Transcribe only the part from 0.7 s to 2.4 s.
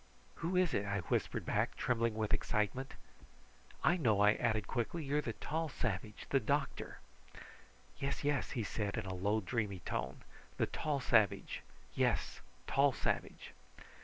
it?" I whispered back, trembling with